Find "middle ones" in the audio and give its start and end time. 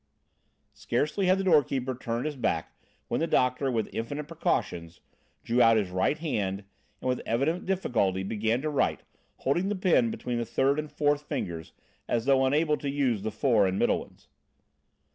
13.77-14.27